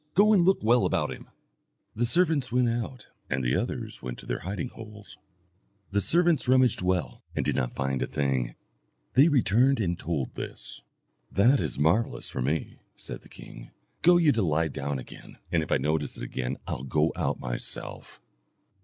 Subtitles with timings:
[0.15, 1.29] "Go and look well about him."
[1.93, 5.19] The servants went out, and the others went to their hiding holes.
[5.91, 8.55] The servants rummaged well, and did not find a thing.
[9.13, 10.81] They returned and they told this.
[11.31, 13.69] "That is marvellous for me," said the king:
[14.01, 17.11] "go you to lie down again, and if I notice it again I will go
[17.15, 18.19] out myself."